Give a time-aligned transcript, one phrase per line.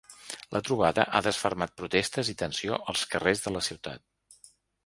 [0.55, 4.53] La trobada ha desfermat protestes i tensió als carrers de la ciutat.